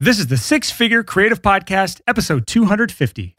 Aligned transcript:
This 0.00 0.20
is 0.20 0.28
the 0.28 0.36
Six 0.36 0.70
Figure 0.70 1.02
Creative 1.02 1.42
Podcast, 1.42 2.00
episode 2.06 2.46
250. 2.46 3.34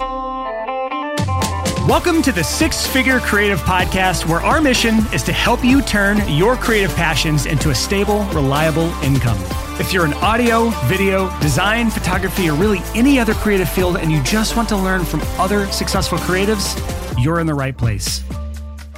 Welcome 1.87 2.21
to 2.21 2.33
the 2.33 2.43
Six 2.43 2.85
Figure 2.85 3.21
Creative 3.21 3.61
Podcast, 3.61 4.27
where 4.27 4.41
our 4.41 4.59
mission 4.59 4.95
is 5.13 5.23
to 5.23 5.31
help 5.31 5.63
you 5.63 5.81
turn 5.81 6.21
your 6.27 6.57
creative 6.57 6.93
passions 6.97 7.45
into 7.45 7.69
a 7.69 7.75
stable, 7.75 8.25
reliable 8.33 8.89
income. 9.05 9.37
If 9.79 9.93
you're 9.93 10.03
in 10.05 10.13
audio, 10.15 10.67
video, 10.87 11.29
design, 11.39 11.89
photography, 11.89 12.49
or 12.49 12.55
really 12.55 12.79
any 12.93 13.21
other 13.21 13.35
creative 13.35 13.69
field 13.69 13.95
and 13.95 14.11
you 14.11 14.21
just 14.23 14.57
want 14.57 14.67
to 14.67 14.75
learn 14.75 15.05
from 15.05 15.21
other 15.39 15.65
successful 15.67 16.17
creatives, 16.17 16.75
you're 17.23 17.39
in 17.39 17.47
the 17.47 17.53
right 17.53 17.77
place. 17.77 18.21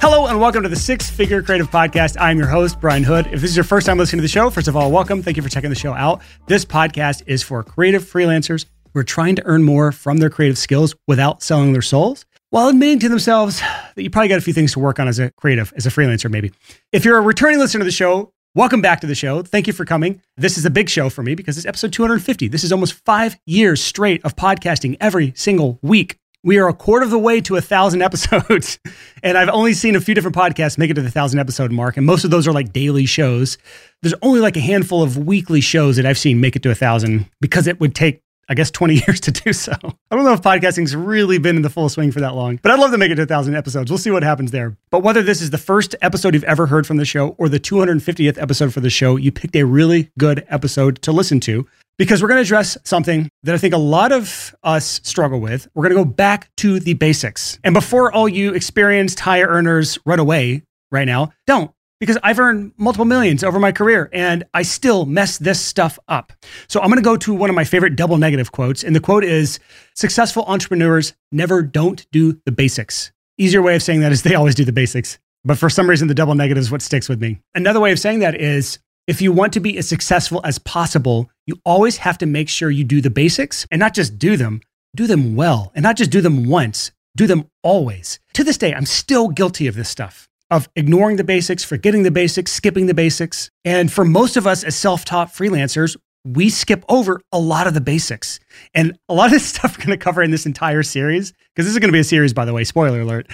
Hello 0.02 0.26
and 0.26 0.40
welcome 0.40 0.64
to 0.64 0.68
the 0.68 0.74
Six 0.74 1.08
Figure 1.08 1.42
Creative 1.42 1.70
Podcast. 1.70 2.16
I'm 2.18 2.36
your 2.36 2.48
host, 2.48 2.80
Brian 2.80 3.04
Hood. 3.04 3.28
If 3.28 3.40
this 3.40 3.50
is 3.50 3.56
your 3.56 3.62
first 3.62 3.86
time 3.86 3.98
listening 3.98 4.18
to 4.18 4.22
the 4.22 4.28
show, 4.28 4.50
first 4.50 4.66
of 4.66 4.76
all, 4.76 4.90
welcome. 4.90 5.22
Thank 5.22 5.36
you 5.36 5.44
for 5.44 5.48
checking 5.48 5.70
the 5.70 5.76
show 5.76 5.94
out. 5.94 6.22
This 6.48 6.64
podcast 6.64 7.22
is 7.28 7.44
for 7.44 7.62
creative 7.62 8.02
freelancers 8.02 8.66
who 8.92 8.98
are 8.98 9.04
trying 9.04 9.36
to 9.36 9.46
earn 9.46 9.62
more 9.62 9.92
from 9.92 10.16
their 10.16 10.28
creative 10.28 10.58
skills 10.58 10.96
without 11.06 11.40
selling 11.40 11.72
their 11.72 11.82
souls 11.82 12.26
while 12.50 12.66
admitting 12.66 12.98
to 12.98 13.08
themselves 13.08 13.60
that 13.60 14.02
you 14.02 14.10
probably 14.10 14.26
got 14.26 14.38
a 14.38 14.42
few 14.42 14.52
things 14.52 14.72
to 14.72 14.80
work 14.80 14.98
on 14.98 15.06
as 15.06 15.20
a 15.20 15.30
creative, 15.36 15.72
as 15.76 15.86
a 15.86 15.90
freelancer, 15.90 16.28
maybe. 16.28 16.50
If 16.90 17.04
you're 17.04 17.18
a 17.18 17.22
returning 17.22 17.60
listener 17.60 17.78
to 17.78 17.84
the 17.84 17.92
show, 17.92 18.32
welcome 18.56 18.82
back 18.82 19.02
to 19.02 19.06
the 19.06 19.14
show. 19.14 19.42
Thank 19.42 19.68
you 19.68 19.72
for 19.72 19.84
coming. 19.84 20.20
This 20.36 20.58
is 20.58 20.64
a 20.64 20.70
big 20.70 20.88
show 20.88 21.10
for 21.10 21.22
me 21.22 21.36
because 21.36 21.56
it's 21.56 21.66
episode 21.66 21.92
250. 21.92 22.48
This 22.48 22.64
is 22.64 22.72
almost 22.72 22.94
five 23.04 23.38
years 23.46 23.80
straight 23.80 24.24
of 24.24 24.34
podcasting 24.34 24.96
every 25.00 25.32
single 25.36 25.78
week. 25.80 26.18
We 26.44 26.58
are 26.58 26.68
a 26.68 26.74
quarter 26.74 27.04
of 27.04 27.10
the 27.10 27.18
way 27.18 27.40
to 27.42 27.56
a 27.56 27.60
thousand 27.60 28.02
episodes. 28.08 28.78
and 29.22 29.38
I've 29.38 29.48
only 29.48 29.74
seen 29.74 29.94
a 29.94 30.00
few 30.00 30.14
different 30.14 30.36
podcasts 30.36 30.76
make 30.76 30.90
it 30.90 30.94
to 30.94 31.02
the 31.02 31.10
thousand 31.10 31.38
episode 31.38 31.70
mark. 31.70 31.96
And 31.96 32.04
most 32.04 32.24
of 32.24 32.30
those 32.30 32.48
are 32.48 32.52
like 32.52 32.72
daily 32.72 33.06
shows. 33.06 33.58
There's 34.02 34.14
only 34.22 34.40
like 34.40 34.56
a 34.56 34.60
handful 34.60 35.02
of 35.02 35.16
weekly 35.16 35.60
shows 35.60 35.96
that 35.96 36.06
I've 36.06 36.18
seen 36.18 36.40
make 36.40 36.56
it 36.56 36.62
to 36.64 36.70
a 36.70 36.74
thousand 36.74 37.26
because 37.40 37.66
it 37.68 37.78
would 37.78 37.94
take, 37.94 38.22
I 38.48 38.54
guess, 38.54 38.70
20 38.70 38.94
years 39.06 39.20
to 39.20 39.30
do 39.30 39.52
so. 39.52 39.72
I 39.72 40.16
don't 40.16 40.24
know 40.24 40.32
if 40.32 40.42
podcasting's 40.42 40.94
really 40.94 41.38
been 41.38 41.56
in 41.56 41.62
the 41.62 41.70
full 41.70 41.88
swing 41.88 42.12
for 42.12 42.20
that 42.20 42.34
long, 42.34 42.58
but 42.62 42.72
I'd 42.72 42.78
love 42.78 42.92
to 42.92 42.98
make 42.98 43.10
it 43.10 43.16
to 43.16 43.22
a 43.22 43.26
thousand 43.26 43.54
episodes. 43.54 43.90
We'll 43.90 43.98
see 43.98 44.10
what 44.10 44.22
happens 44.22 44.50
there. 44.50 44.76
But 44.90 45.02
whether 45.02 45.22
this 45.22 45.40
is 45.40 45.50
the 45.50 45.58
first 45.58 45.94
episode 46.02 46.34
you've 46.34 46.44
ever 46.44 46.66
heard 46.66 46.86
from 46.86 46.96
the 46.96 47.04
show 47.04 47.34
or 47.38 47.48
the 47.48 47.60
250th 47.60 48.40
episode 48.40 48.72
for 48.72 48.80
the 48.80 48.90
show, 48.90 49.16
you 49.16 49.32
picked 49.32 49.56
a 49.56 49.64
really 49.64 50.10
good 50.18 50.44
episode 50.48 51.00
to 51.02 51.12
listen 51.12 51.40
to 51.40 51.66
because 51.98 52.22
we're 52.22 52.28
going 52.28 52.38
to 52.38 52.42
address 52.42 52.76
something 52.84 53.28
that 53.42 53.54
I 53.54 53.58
think 53.58 53.74
a 53.74 53.78
lot 53.78 54.12
of 54.12 54.54
us 54.62 55.00
struggle 55.04 55.40
with. 55.40 55.68
We're 55.74 55.88
going 55.88 55.96
to 55.96 56.04
go 56.04 56.10
back 56.10 56.50
to 56.56 56.80
the 56.80 56.94
basics. 56.94 57.58
And 57.62 57.74
before 57.74 58.12
all 58.12 58.28
you 58.28 58.54
experienced 58.54 59.20
higher 59.20 59.46
earners 59.46 59.98
run 60.04 60.18
away 60.18 60.62
right 60.90 61.04
now, 61.04 61.32
don't. 61.46 61.70
Because 62.02 62.18
I've 62.24 62.40
earned 62.40 62.72
multiple 62.78 63.04
millions 63.04 63.44
over 63.44 63.60
my 63.60 63.70
career 63.70 64.10
and 64.12 64.42
I 64.52 64.62
still 64.62 65.06
mess 65.06 65.38
this 65.38 65.60
stuff 65.60 66.00
up. 66.08 66.32
So 66.66 66.80
I'm 66.80 66.88
gonna 66.88 67.00
go 67.00 67.16
to 67.18 67.32
one 67.32 67.48
of 67.48 67.54
my 67.54 67.62
favorite 67.62 67.94
double 67.94 68.18
negative 68.18 68.50
quotes. 68.50 68.82
And 68.82 68.96
the 68.96 68.98
quote 68.98 69.22
is 69.22 69.60
Successful 69.94 70.42
entrepreneurs 70.48 71.14
never 71.30 71.62
don't 71.62 72.04
do 72.10 72.40
the 72.44 72.50
basics. 72.50 73.12
Easier 73.38 73.62
way 73.62 73.76
of 73.76 73.84
saying 73.84 74.00
that 74.00 74.10
is 74.10 74.22
they 74.22 74.34
always 74.34 74.56
do 74.56 74.64
the 74.64 74.72
basics. 74.72 75.20
But 75.44 75.58
for 75.58 75.70
some 75.70 75.88
reason, 75.88 76.08
the 76.08 76.14
double 76.14 76.34
negative 76.34 76.62
is 76.62 76.72
what 76.72 76.82
sticks 76.82 77.08
with 77.08 77.20
me. 77.20 77.38
Another 77.54 77.78
way 77.78 77.92
of 77.92 78.00
saying 78.00 78.18
that 78.18 78.34
is 78.34 78.80
if 79.06 79.22
you 79.22 79.30
want 79.30 79.52
to 79.52 79.60
be 79.60 79.78
as 79.78 79.88
successful 79.88 80.40
as 80.42 80.58
possible, 80.58 81.30
you 81.46 81.60
always 81.64 81.98
have 81.98 82.18
to 82.18 82.26
make 82.26 82.48
sure 82.48 82.68
you 82.68 82.82
do 82.82 83.00
the 83.00 83.10
basics 83.10 83.64
and 83.70 83.78
not 83.78 83.94
just 83.94 84.18
do 84.18 84.36
them, 84.36 84.60
do 84.96 85.06
them 85.06 85.36
well 85.36 85.70
and 85.76 85.84
not 85.84 85.96
just 85.96 86.10
do 86.10 86.20
them 86.20 86.48
once, 86.48 86.90
do 87.14 87.28
them 87.28 87.48
always. 87.62 88.18
To 88.32 88.42
this 88.42 88.58
day, 88.58 88.74
I'm 88.74 88.86
still 88.86 89.28
guilty 89.28 89.68
of 89.68 89.76
this 89.76 89.88
stuff 89.88 90.28
of 90.52 90.68
ignoring 90.76 91.16
the 91.16 91.24
basics, 91.24 91.64
forgetting 91.64 92.02
the 92.02 92.10
basics, 92.10 92.52
skipping 92.52 92.86
the 92.86 92.94
basics. 92.94 93.50
And 93.64 93.90
for 93.90 94.04
most 94.04 94.36
of 94.36 94.46
us 94.46 94.62
as 94.62 94.76
self 94.76 95.04
taught 95.04 95.28
freelancers, 95.28 95.96
we 96.24 96.50
skip 96.50 96.84
over 96.88 97.20
a 97.32 97.38
lot 97.38 97.66
of 97.66 97.74
the 97.74 97.80
basics. 97.80 98.38
And 98.74 98.96
a 99.08 99.14
lot 99.14 99.26
of 99.26 99.32
this 99.32 99.46
stuff 99.54 99.76
we're 99.76 99.86
going 99.86 99.98
to 99.98 100.04
cover 100.04 100.22
in 100.22 100.30
this 100.30 100.46
entire 100.46 100.82
series, 100.82 101.32
because 101.32 101.66
this 101.66 101.72
is 101.72 101.78
going 101.78 101.88
to 101.88 101.92
be 101.92 102.00
a 102.00 102.04
series, 102.04 102.34
by 102.34 102.44
the 102.44 102.52
way, 102.52 102.64
spoiler 102.64 103.00
alert. 103.00 103.28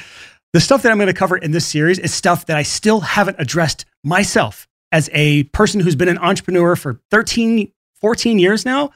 The 0.53 0.61
stuff 0.61 0.83
that 0.83 0.93
I'm 0.93 0.97
going 0.97 1.09
to 1.09 1.13
cover 1.13 1.37
in 1.37 1.51
this 1.51 1.67
series 1.67 1.99
is 1.99 2.15
stuff 2.15 2.47
that 2.47 2.57
I 2.57 2.63
still 2.63 3.01
haven't 3.01 3.37
addressed 3.39 3.85
myself 4.05 4.67
as 4.93 5.11
a 5.13 5.43
person 5.45 5.81
who's 5.81 5.97
been 5.97 6.09
an 6.09 6.19
entrepreneur 6.19 6.77
for 6.77 7.01
13, 7.11 7.71
14 8.01 8.39
years 8.39 8.65
now, 8.65 8.91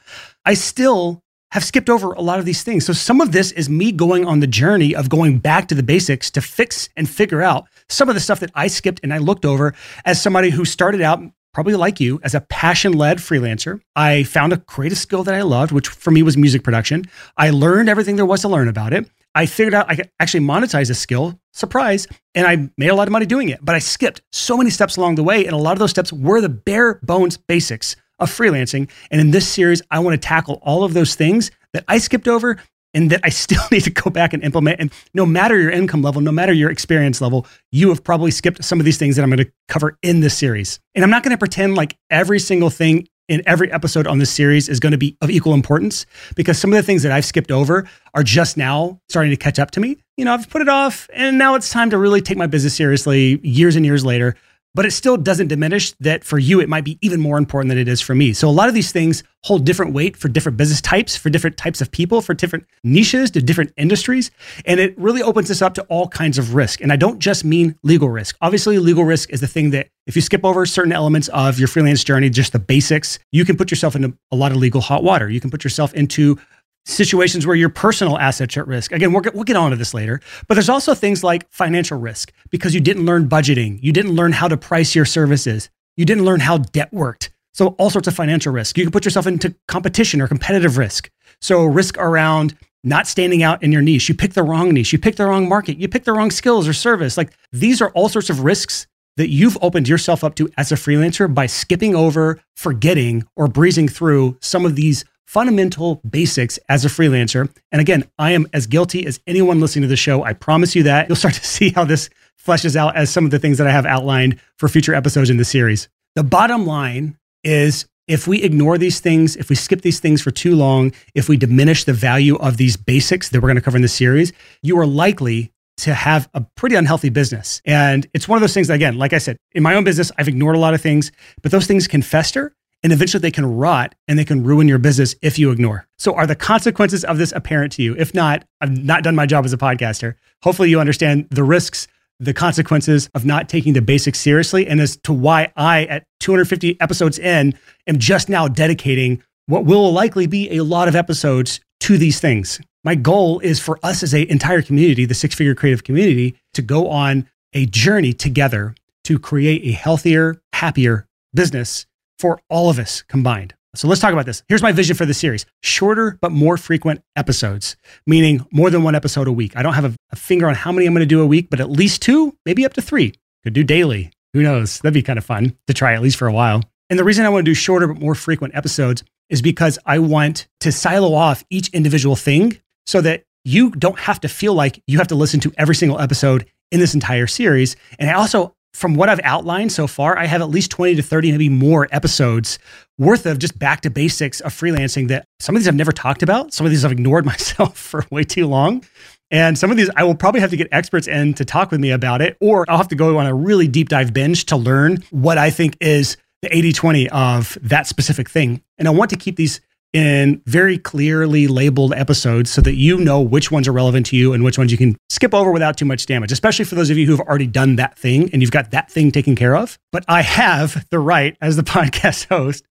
I 0.45 0.55
still 0.55 1.22
have 1.53 1.63
skipped 1.63 1.87
over 1.87 2.13
a 2.13 2.21
lot 2.21 2.39
of 2.39 2.45
these 2.45 2.63
things. 2.63 2.83
So 2.83 2.93
some 2.93 3.21
of 3.21 3.31
this 3.31 3.51
is 3.51 3.69
me 3.69 3.91
going 3.91 4.25
on 4.25 4.39
the 4.39 4.47
journey 4.47 4.95
of 4.95 5.07
going 5.07 5.37
back 5.37 5.67
to 5.67 5.75
the 5.75 5.83
basics 5.83 6.31
to 6.31 6.41
fix 6.41 6.89
and 6.97 7.07
figure 7.07 7.43
out 7.43 7.67
some 7.87 8.09
of 8.09 8.15
the 8.15 8.21
stuff 8.21 8.39
that 8.39 8.49
I 8.55 8.65
skipped 8.65 9.01
and 9.03 9.13
I 9.13 9.19
looked 9.19 9.45
over 9.45 9.75
as 10.03 10.19
somebody 10.19 10.49
who 10.49 10.65
started 10.65 10.99
out 11.01 11.21
probably 11.53 11.75
like 11.75 11.99
you 11.99 12.19
as 12.23 12.33
a 12.33 12.41
passion-led 12.41 13.19
freelancer. 13.19 13.79
I 13.95 14.23
found 14.23 14.51
a 14.51 14.57
creative 14.57 14.97
skill 14.97 15.23
that 15.25 15.35
I 15.35 15.43
loved, 15.43 15.71
which 15.71 15.89
for 15.89 16.09
me 16.09 16.23
was 16.23 16.35
music 16.35 16.63
production. 16.63 17.05
I 17.37 17.51
learned 17.51 17.87
everything 17.87 18.15
there 18.15 18.25
was 18.25 18.41
to 18.41 18.49
learn 18.49 18.67
about 18.67 18.91
it. 18.91 19.07
I 19.35 19.45
figured 19.45 19.75
out 19.75 19.85
I 19.91 19.95
could 19.95 20.09
actually 20.19 20.43
monetize 20.43 20.89
a 20.89 20.95
skill, 20.95 21.39
surprise, 21.51 22.07
and 22.33 22.47
I 22.47 22.71
made 22.79 22.89
a 22.89 22.95
lot 22.95 23.07
of 23.07 23.11
money 23.11 23.27
doing 23.27 23.49
it. 23.49 23.63
But 23.63 23.75
I 23.75 23.79
skipped 23.79 24.23
so 24.31 24.57
many 24.57 24.71
steps 24.71 24.97
along 24.97 25.15
the 25.15 25.23
way. 25.23 25.45
And 25.45 25.53
a 25.53 25.57
lot 25.57 25.73
of 25.73 25.79
those 25.79 25.91
steps 25.91 26.11
were 26.11 26.41
the 26.41 26.49
bare 26.49 26.95
bones 27.03 27.37
basics 27.37 27.95
of 28.19 28.29
freelancing. 28.29 28.89
And 29.11 29.19
in 29.19 29.31
this 29.31 29.47
series, 29.47 29.81
I 29.91 29.99
want 29.99 30.13
to 30.19 30.27
tackle 30.27 30.59
all 30.61 30.83
of 30.83 30.93
those 30.93 31.15
things 31.15 31.51
that 31.73 31.83
I 31.87 31.97
skipped 31.97 32.27
over 32.27 32.57
and 32.93 33.09
that 33.09 33.21
I 33.23 33.29
still 33.29 33.61
need 33.71 33.83
to 33.83 33.91
go 33.91 34.09
back 34.09 34.33
and 34.33 34.43
implement. 34.43 34.79
And 34.79 34.91
no 35.13 35.25
matter 35.25 35.59
your 35.59 35.71
income 35.71 36.01
level, 36.01 36.21
no 36.21 36.31
matter 36.31 36.53
your 36.53 36.69
experience 36.69 37.21
level, 37.21 37.47
you 37.71 37.89
have 37.89 38.03
probably 38.03 38.31
skipped 38.31 38.63
some 38.63 38.79
of 38.79 38.85
these 38.85 38.97
things 38.97 39.15
that 39.15 39.23
I'm 39.23 39.29
going 39.29 39.45
to 39.45 39.51
cover 39.67 39.97
in 40.01 40.19
this 40.19 40.37
series. 40.37 40.79
And 40.95 41.03
I'm 41.03 41.09
not 41.09 41.23
going 41.23 41.31
to 41.31 41.37
pretend 41.37 41.75
like 41.75 41.97
every 42.09 42.39
single 42.39 42.69
thing 42.69 43.07
in 43.29 43.41
every 43.45 43.71
episode 43.71 44.05
on 44.05 44.19
this 44.19 44.29
series 44.29 44.67
is 44.67 44.79
going 44.79 44.91
to 44.91 44.97
be 44.97 45.17
of 45.21 45.29
equal 45.29 45.53
importance 45.53 46.05
because 46.35 46.59
some 46.59 46.73
of 46.73 46.77
the 46.77 46.83
things 46.83 47.03
that 47.03 47.11
I've 47.11 47.23
skipped 47.23 47.51
over 47.51 47.87
are 48.13 48.23
just 48.23 48.57
now 48.57 48.99
starting 49.07 49.31
to 49.31 49.37
catch 49.37 49.59
up 49.59 49.71
to 49.71 49.79
me. 49.79 49.97
You 50.17 50.25
know, 50.25 50.33
I've 50.33 50.49
put 50.49 50.61
it 50.61 50.69
off 50.69 51.09
and 51.13 51.37
now 51.37 51.55
it's 51.55 51.69
time 51.69 51.89
to 51.91 51.97
really 51.97 52.21
take 52.21 52.37
my 52.37 52.47
business 52.47 52.75
seriously 52.75 53.39
years 53.41 53.75
and 53.75 53.85
years 53.85 54.03
later. 54.03 54.35
But 54.75 54.85
it 54.85 54.91
still 54.91 55.17
doesn't 55.17 55.47
diminish 55.47 55.91
that 55.99 56.23
for 56.23 56.39
you, 56.39 56.59
it 56.59 56.67
might 56.67 56.83
be 56.83 56.97
even 57.01 57.19
more 57.19 57.37
important 57.37 57.69
than 57.69 57.77
it 57.77 57.87
is 57.87 58.01
for 58.01 58.15
me. 58.15 58.33
So 58.33 58.49
a 58.49 58.51
lot 58.51 58.69
of 58.69 58.73
these 58.73 58.91
things 58.91 59.23
hold 59.43 59.65
different 59.65 59.93
weight 59.93 60.17
for 60.17 60.29
different 60.29 60.57
business 60.57 60.81
types, 60.81 61.15
for 61.15 61.29
different 61.29 61.57
types 61.57 61.79
of 61.79 61.91
people, 61.91 62.21
for 62.21 62.33
different 62.33 62.65
niches, 62.83 63.29
to 63.31 63.41
different 63.41 63.71
industries. 63.77 64.31
And 64.65 64.79
it 64.79 64.97
really 64.97 65.21
opens 65.21 65.51
us 65.51 65.61
up 65.61 65.75
to 65.75 65.83
all 65.83 66.07
kinds 66.07 66.37
of 66.37 66.55
risk. 66.55 66.81
And 66.81 66.91
I 66.91 66.95
don't 66.95 67.19
just 67.19 67.45
mean 67.45 67.77
legal 67.83 68.09
risk. 68.09 68.35
Obviously, 68.41 68.79
legal 68.79 69.03
risk 69.03 69.29
is 69.31 69.41
the 69.41 69.47
thing 69.47 69.69
that 69.71 69.89
if 70.07 70.15
you 70.15 70.21
skip 70.21 70.43
over 70.43 70.65
certain 70.65 70.91
elements 70.91 71.27
of 71.29 71.59
your 71.59 71.67
freelance 71.67 72.03
journey, 72.03 72.29
just 72.29 72.51
the 72.51 72.59
basics, 72.59 73.19
you 73.31 73.45
can 73.45 73.57
put 73.57 73.69
yourself 73.69 73.95
into 73.95 74.17
a 74.31 74.35
lot 74.35 74.51
of 74.51 74.57
legal 74.57 74.81
hot 74.81 75.03
water. 75.03 75.29
You 75.29 75.39
can 75.39 75.51
put 75.51 75.63
yourself 75.63 75.93
into 75.93 76.39
situations 76.85 77.47
where 77.47 77.55
your 77.55 77.69
personal 77.69 78.17
assets 78.17 78.57
are 78.57 78.61
at 78.61 78.67
risk. 78.67 78.91
Again, 78.91 79.13
we'll 79.13 79.21
get, 79.21 79.33
we'll 79.33 79.43
get 79.43 79.77
this 79.77 79.93
later. 79.93 80.19
But 80.47 80.55
there's 80.55 80.69
also 80.69 80.93
things 80.93 81.23
like 81.23 81.49
financial 81.49 81.99
risk 81.99 82.33
because 82.49 82.73
you 82.73 82.81
didn't 82.81 83.05
learn 83.05 83.29
budgeting. 83.29 83.79
You 83.81 83.93
didn't 83.93 84.11
learn 84.15 84.33
how 84.33 84.47
to 84.47 84.57
price 84.57 84.95
your 84.95 85.05
services. 85.05 85.69
You 85.95 86.05
didn't 86.05 86.25
learn 86.25 86.41
how 86.41 86.57
debt 86.57 86.91
worked. 86.91 87.29
So 87.53 87.67
all 87.77 87.89
sorts 87.89 88.07
of 88.07 88.15
financial 88.15 88.51
risk. 88.51 88.77
You 88.77 88.83
can 88.83 88.91
put 88.91 89.05
yourself 89.05 89.27
into 89.27 89.55
competition 89.67 90.21
or 90.21 90.27
competitive 90.27 90.77
risk. 90.77 91.09
So 91.39 91.63
risk 91.63 91.97
around 91.97 92.57
not 92.83 93.07
standing 93.07 93.43
out 93.43 93.63
in 93.63 93.71
your 93.71 93.81
niche. 93.81 94.09
You 94.09 94.15
pick 94.15 94.33
the 94.33 94.43
wrong 94.43 94.73
niche. 94.73 94.91
You 94.91 94.99
pick 94.99 95.15
the 95.15 95.25
wrong 95.25 95.47
market. 95.47 95.77
You 95.77 95.87
pick 95.87 96.03
the 96.03 96.13
wrong 96.13 96.31
skills 96.31 96.67
or 96.67 96.73
service. 96.73 97.17
Like 97.17 97.31
these 97.51 97.81
are 97.81 97.91
all 97.91 98.09
sorts 98.09 98.29
of 98.29 98.41
risks 98.41 98.87
that 99.15 99.29
you've 99.29 99.57
opened 99.61 99.87
yourself 99.87 100.23
up 100.23 100.35
to 100.35 100.49
as 100.57 100.71
a 100.71 100.75
freelancer 100.75 101.31
by 101.33 101.45
skipping 101.45 101.95
over, 101.95 102.41
forgetting, 102.55 103.23
or 103.35 103.47
breezing 103.47 103.87
through 103.87 104.37
some 104.41 104.65
of 104.65 104.75
these 104.75 105.05
fundamental 105.25 106.01
basics 106.09 106.59
as 106.69 106.85
a 106.85 106.89
freelancer. 106.89 107.49
And 107.71 107.81
again, 107.81 108.05
I 108.19 108.31
am 108.31 108.47
as 108.53 108.67
guilty 108.67 109.05
as 109.05 109.19
anyone 109.25 109.59
listening 109.59 109.83
to 109.83 109.87
the 109.87 109.95
show. 109.95 110.23
I 110.23 110.33
promise 110.33 110.75
you 110.75 110.83
that. 110.83 111.07
You'll 111.07 111.15
start 111.15 111.35
to 111.35 111.45
see 111.45 111.69
how 111.71 111.85
this 111.85 112.09
fleshes 112.43 112.75
out 112.75 112.95
as 112.95 113.09
some 113.09 113.25
of 113.25 113.31
the 113.31 113.39
things 113.39 113.57
that 113.57 113.67
I 113.67 113.71
have 113.71 113.85
outlined 113.85 114.39
for 114.57 114.67
future 114.67 114.93
episodes 114.93 115.29
in 115.29 115.37
the 115.37 115.45
series. 115.45 115.87
The 116.15 116.23
bottom 116.23 116.65
line 116.65 117.17
is 117.43 117.87
if 118.07 118.27
we 118.27 118.43
ignore 118.43 118.77
these 118.77 118.99
things, 118.99 119.35
if 119.37 119.49
we 119.49 119.55
skip 119.55 119.81
these 119.81 119.99
things 119.99 120.21
for 120.21 120.31
too 120.31 120.55
long, 120.55 120.91
if 121.15 121.29
we 121.29 121.37
diminish 121.37 121.85
the 121.85 121.93
value 121.93 122.35
of 122.35 122.57
these 122.57 122.75
basics 122.75 123.29
that 123.29 123.41
we're 123.41 123.47
going 123.47 123.55
to 123.55 123.61
cover 123.61 123.77
in 123.77 123.81
the 123.81 123.87
series, 123.87 124.33
you 124.61 124.77
are 124.77 124.85
likely 124.85 125.51
to 125.77 125.93
have 125.93 126.29
a 126.33 126.45
pretty 126.55 126.75
unhealthy 126.75 127.09
business. 127.09 127.61
And 127.65 128.07
it's 128.13 128.27
one 128.27 128.37
of 128.37 128.41
those 128.41 128.53
things, 128.53 128.69
again, 128.69 128.97
like 128.97 129.13
I 129.13 129.17
said, 129.17 129.37
in 129.53 129.63
my 129.63 129.75
own 129.75 129.83
business, 129.83 130.11
I've 130.17 130.27
ignored 130.27 130.55
a 130.55 130.59
lot 130.59 130.73
of 130.73 130.81
things, 130.81 131.11
but 131.41 131.51
those 131.51 131.65
things 131.65 131.87
can 131.87 132.01
fester 132.01 132.53
and 132.83 132.91
eventually 132.91 133.21
they 133.21 133.31
can 133.31 133.45
rot 133.45 133.95
and 134.07 134.19
they 134.19 134.25
can 134.25 134.43
ruin 134.43 134.67
your 134.67 134.77
business 134.77 135.15
if 135.21 135.39
you 135.39 135.51
ignore. 135.51 135.87
So, 135.97 136.13
are 136.15 136.27
the 136.27 136.35
consequences 136.35 137.03
of 137.03 137.17
this 137.17 137.31
apparent 137.31 137.71
to 137.73 137.83
you? 137.83 137.95
If 137.97 138.13
not, 138.13 138.45
I've 138.61 138.83
not 138.83 139.03
done 139.03 139.15
my 139.15 139.25
job 139.25 139.45
as 139.45 139.53
a 139.53 139.57
podcaster. 139.57 140.15
Hopefully, 140.43 140.69
you 140.69 140.79
understand 140.79 141.27
the 141.31 141.43
risks, 141.43 141.87
the 142.19 142.33
consequences 142.33 143.09
of 143.15 143.25
not 143.25 143.49
taking 143.49 143.73
the 143.73 143.81
basics 143.81 144.19
seriously, 144.19 144.67
and 144.67 144.81
as 144.81 144.97
to 145.03 145.13
why 145.13 145.51
I, 145.55 145.85
at 145.85 146.03
250 146.19 146.79
episodes 146.81 147.17
in, 147.17 147.57
am 147.87 147.99
just 147.99 148.29
now 148.29 148.47
dedicating 148.47 149.23
what 149.45 149.65
will 149.65 149.91
likely 149.91 150.27
be 150.27 150.57
a 150.57 150.63
lot 150.63 150.87
of 150.87 150.95
episodes 150.95 151.59
to 151.81 151.97
these 151.97 152.19
things. 152.19 152.59
My 152.83 152.95
goal 152.95 153.39
is 153.39 153.59
for 153.59 153.79
us 153.81 154.03
as 154.03 154.13
an 154.13 154.27
entire 154.29 154.61
community, 154.61 155.05
the 155.05 155.13
six 155.13 155.35
figure 155.35 155.55
creative 155.55 155.83
community, 155.83 156.35
to 156.53 156.61
go 156.61 156.89
on 156.89 157.29
a 157.53 157.65
journey 157.65 158.13
together 158.13 158.75
to 159.05 159.19
create 159.19 159.63
a 159.65 159.71
healthier, 159.71 160.41
happier 160.53 161.07
business 161.33 161.85
for 162.19 162.39
all 162.49 162.69
of 162.69 162.79
us 162.79 163.01
combined. 163.01 163.53
So 163.75 163.87
let's 163.87 163.99
talk 163.99 164.13
about 164.13 164.27
this. 164.27 164.43
Here's 164.47 164.61
my 164.61 164.71
vision 164.71 164.95
for 164.95 165.05
the 165.05 165.13
series 165.13 165.45
shorter 165.61 166.17
but 166.21 166.31
more 166.31 166.57
frequent 166.57 167.01
episodes, 167.15 167.75
meaning 168.05 168.45
more 168.51 168.69
than 168.69 168.83
one 168.83 168.93
episode 168.93 169.27
a 169.27 169.31
week. 169.31 169.55
I 169.55 169.63
don't 169.63 169.73
have 169.73 169.85
a, 169.85 169.95
a 170.11 170.15
finger 170.15 170.47
on 170.47 170.53
how 170.55 170.71
many 170.71 170.85
I'm 170.85 170.93
going 170.93 171.01
to 171.01 171.07
do 171.07 171.21
a 171.21 171.25
week, 171.25 171.49
but 171.49 171.59
at 171.59 171.71
least 171.71 172.01
two, 172.01 172.37
maybe 172.45 172.65
up 172.65 172.73
to 172.73 172.81
three. 172.81 173.13
Could 173.43 173.53
do 173.53 173.63
daily. 173.63 174.11
Who 174.33 174.43
knows? 174.43 174.79
That'd 174.79 174.93
be 174.93 175.01
kind 175.01 175.17
of 175.17 175.25
fun 175.25 175.57
to 175.67 175.73
try 175.73 175.93
at 175.93 176.01
least 176.01 176.17
for 176.17 176.27
a 176.27 176.33
while. 176.33 176.63
And 176.89 176.99
the 176.99 177.03
reason 177.03 177.25
I 177.25 177.29
want 177.29 177.45
to 177.45 177.49
do 177.49 177.55
shorter 177.55 177.87
but 177.87 177.99
more 177.99 178.15
frequent 178.15 178.55
episodes 178.55 179.03
is 179.29 179.41
because 179.41 179.79
I 179.85 179.99
want 179.99 180.47
to 180.59 180.71
silo 180.71 181.13
off 181.15 181.43
each 181.49 181.69
individual 181.69 182.15
thing 182.15 182.59
so 182.85 183.01
that 183.01 183.23
you 183.43 183.71
don't 183.71 183.99
have 183.99 184.21
to 184.21 184.27
feel 184.27 184.53
like 184.53 184.81
you 184.87 184.99
have 184.99 185.07
to 185.07 185.15
listen 185.15 185.39
to 185.41 185.53
every 185.57 185.75
single 185.75 185.99
episode 185.99 186.45
in 186.71 186.79
this 186.79 186.93
entire 186.93 187.27
series. 187.27 187.75
And 187.97 188.09
I 188.09 188.13
also, 188.13 188.55
from 188.73 188.95
what 188.95 189.07
I've 189.07 189.19
outlined 189.23 189.71
so 189.71 189.87
far, 189.87 190.17
I 190.17 190.25
have 190.25 190.41
at 190.41 190.49
least 190.49 190.71
20 190.71 190.95
to 190.95 191.03
30, 191.03 191.31
maybe 191.31 191.49
more 191.49 191.87
episodes 191.91 192.59
worth 192.97 193.25
of 193.25 193.39
just 193.39 193.57
back 193.57 193.81
to 193.81 193.89
basics 193.89 194.39
of 194.41 194.53
freelancing 194.53 195.07
that 195.09 195.25
some 195.39 195.55
of 195.55 195.61
these 195.61 195.67
I've 195.67 195.75
never 195.75 195.91
talked 195.91 196.23
about. 196.23 196.53
Some 196.53 196.65
of 196.65 196.71
these 196.71 196.83
I've 196.83 196.91
ignored 196.91 197.25
myself 197.33 197.77
for 197.77 198.05
way 198.09 198.23
too 198.23 198.47
long. 198.47 198.83
And 199.31 199.57
some 199.57 199.71
of 199.71 199.77
these 199.77 199.89
I 199.95 200.03
will 200.03 200.15
probably 200.15 200.41
have 200.41 200.51
to 200.51 200.57
get 200.57 200.67
experts 200.71 201.07
in 201.07 201.33
to 201.35 201.45
talk 201.45 201.71
with 201.71 201.79
me 201.79 201.91
about 201.91 202.21
it, 202.21 202.37
or 202.39 202.65
I'll 202.69 202.77
have 202.77 202.87
to 202.89 202.95
go 202.95 203.17
on 203.17 203.25
a 203.25 203.33
really 203.33 203.67
deep 203.67 203.89
dive 203.89 204.13
binge 204.13 204.45
to 204.45 204.55
learn 204.55 205.03
what 205.09 205.37
I 205.37 205.49
think 205.49 205.77
is 205.81 206.17
the 206.43 206.55
80 206.55 206.73
20 206.73 207.09
of 207.09 207.57
that 207.61 207.87
specific 207.87 208.29
thing. 208.29 208.61
And 208.77 208.87
I 208.87 208.91
want 208.91 209.09
to 209.11 209.15
keep 209.15 209.35
these 209.35 209.59
in 209.93 210.41
very 210.47 210.77
clearly 210.77 211.47
labeled 211.47 211.93
episodes 211.93 212.51
so 212.51 212.61
that 212.61 212.73
you 212.73 212.97
know 212.97 213.21
which 213.21 213.51
ones 213.51 213.67
are 213.67 213.71
relevant 213.71 214.07
to 214.07 214.17
you 214.17 214.33
and 214.33 214.43
which 214.43 214.57
ones 214.57 214.71
you 214.71 214.77
can 214.77 214.97
skip 215.09 215.33
over 215.33 215.51
without 215.51 215.77
too 215.77 215.85
much 215.85 216.05
damage, 216.07 216.31
especially 216.31 216.65
for 216.65 216.75
those 216.75 216.89
of 216.89 216.97
you 216.97 217.05
who've 217.05 217.19
already 217.21 217.47
done 217.47 217.75
that 217.75 217.97
thing 217.97 218.29
and 218.33 218.41
you've 218.41 218.51
got 218.51 218.71
that 218.71 218.91
thing 218.91 219.11
taken 219.11 219.35
care 219.35 219.55
of. 219.55 219.77
But 219.91 220.03
I 220.07 220.23
have 220.23 220.85
the 220.89 220.99
right 220.99 221.37
as 221.41 221.55
the 221.55 221.63
podcast 221.63 222.27
host 222.27 222.65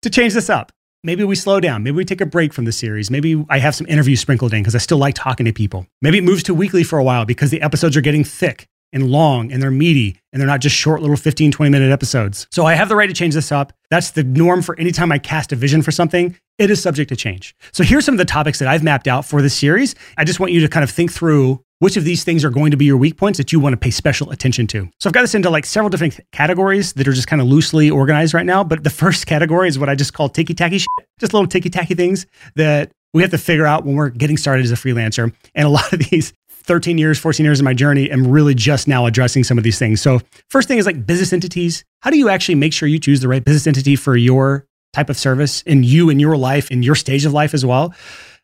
to 0.00 0.10
change 0.10 0.32
this 0.32 0.50
up. 0.50 0.72
Maybe 1.04 1.24
we 1.24 1.34
slow 1.34 1.58
down. 1.58 1.82
Maybe 1.82 1.96
we 1.96 2.04
take 2.04 2.20
a 2.20 2.26
break 2.26 2.52
from 2.52 2.64
the 2.64 2.70
series. 2.70 3.10
Maybe 3.10 3.44
I 3.50 3.58
have 3.58 3.74
some 3.74 3.88
interviews 3.88 4.20
sprinkled 4.20 4.54
in 4.54 4.60
because 4.62 4.76
I 4.76 4.78
still 4.78 4.98
like 4.98 5.16
talking 5.16 5.46
to 5.46 5.52
people. 5.52 5.86
Maybe 6.00 6.18
it 6.18 6.24
moves 6.24 6.44
to 6.44 6.54
weekly 6.54 6.84
for 6.84 6.98
a 6.98 7.02
while 7.02 7.24
because 7.24 7.50
the 7.50 7.60
episodes 7.60 7.96
are 7.96 8.00
getting 8.00 8.22
thick 8.22 8.68
and 8.92 9.10
long 9.10 9.52
and 9.52 9.62
they're 9.62 9.70
meaty 9.70 10.18
and 10.32 10.40
they're 10.40 10.48
not 10.48 10.60
just 10.60 10.76
short 10.76 11.00
little 11.00 11.16
15, 11.16 11.50
20 11.52 11.70
minute 11.70 11.90
episodes. 11.90 12.46
So 12.50 12.66
I 12.66 12.74
have 12.74 12.88
the 12.88 12.96
right 12.96 13.06
to 13.06 13.14
change 13.14 13.34
this 13.34 13.52
up. 13.52 13.72
That's 13.90 14.10
the 14.10 14.24
norm 14.24 14.62
for 14.62 14.78
any 14.78 14.92
time 14.92 15.12
I 15.12 15.18
cast 15.18 15.52
a 15.52 15.56
vision 15.56 15.82
for 15.82 15.90
something. 15.90 16.36
It 16.58 16.70
is 16.70 16.82
subject 16.82 17.08
to 17.08 17.16
change. 17.16 17.54
So 17.72 17.82
here's 17.82 18.04
some 18.04 18.14
of 18.14 18.18
the 18.18 18.24
topics 18.24 18.58
that 18.58 18.68
I've 18.68 18.82
mapped 18.82 19.08
out 19.08 19.24
for 19.24 19.42
this 19.42 19.56
series. 19.56 19.94
I 20.16 20.24
just 20.24 20.40
want 20.40 20.52
you 20.52 20.60
to 20.60 20.68
kind 20.68 20.84
of 20.84 20.90
think 20.90 21.12
through 21.12 21.62
which 21.82 21.96
of 21.96 22.04
these 22.04 22.22
things 22.22 22.44
are 22.44 22.50
going 22.50 22.70
to 22.70 22.76
be 22.76 22.84
your 22.84 22.96
weak 22.96 23.16
points 23.16 23.38
that 23.38 23.52
you 23.52 23.58
want 23.58 23.72
to 23.72 23.76
pay 23.76 23.90
special 23.90 24.30
attention 24.30 24.68
to. 24.68 24.88
So 25.00 25.10
I've 25.10 25.12
got 25.12 25.22
this 25.22 25.34
into 25.34 25.50
like 25.50 25.66
several 25.66 25.90
different 25.90 26.20
categories 26.30 26.92
that 26.92 27.08
are 27.08 27.12
just 27.12 27.26
kind 27.26 27.42
of 27.42 27.48
loosely 27.48 27.90
organized 27.90 28.34
right 28.34 28.46
now. 28.46 28.62
But 28.62 28.84
the 28.84 28.90
first 28.90 29.26
category 29.26 29.68
is 29.68 29.80
what 29.80 29.88
I 29.88 29.96
just 29.96 30.14
call 30.14 30.28
ticky 30.28 30.54
tacky 30.54 30.78
shit, 30.78 30.88
just 31.18 31.34
little 31.34 31.48
ticky 31.48 31.70
tacky 31.70 31.94
things 31.94 32.24
that 32.54 32.92
we 33.14 33.22
have 33.22 33.32
to 33.32 33.38
figure 33.38 33.66
out 33.66 33.84
when 33.84 33.96
we're 33.96 34.10
getting 34.10 34.36
started 34.36 34.64
as 34.64 34.70
a 34.70 34.76
freelancer. 34.76 35.34
And 35.56 35.66
a 35.66 35.70
lot 35.70 35.92
of 35.92 35.98
these 36.10 36.32
13 36.64 36.98
years, 36.98 37.18
14 37.18 37.44
years 37.44 37.60
of 37.60 37.64
my 37.64 37.74
journey, 37.74 38.10
am 38.10 38.26
really 38.26 38.54
just 38.54 38.88
now 38.88 39.06
addressing 39.06 39.44
some 39.44 39.58
of 39.58 39.64
these 39.64 39.78
things. 39.78 40.00
So, 40.00 40.20
first 40.50 40.68
thing 40.68 40.78
is 40.78 40.86
like 40.86 41.06
business 41.06 41.32
entities. 41.32 41.84
How 42.00 42.10
do 42.10 42.18
you 42.18 42.28
actually 42.28 42.56
make 42.56 42.72
sure 42.72 42.88
you 42.88 42.98
choose 42.98 43.20
the 43.20 43.28
right 43.28 43.44
business 43.44 43.66
entity 43.66 43.96
for 43.96 44.16
your 44.16 44.66
type 44.92 45.08
of 45.08 45.18
service 45.18 45.62
in 45.62 45.84
you 45.84 46.10
in 46.10 46.18
your 46.18 46.36
life, 46.36 46.70
in 46.70 46.82
your 46.82 46.94
stage 46.94 47.24
of 47.24 47.32
life 47.32 47.54
as 47.54 47.64
well? 47.64 47.94